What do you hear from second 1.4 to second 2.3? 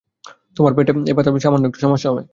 সামান্য একটু সমস্যা হবে।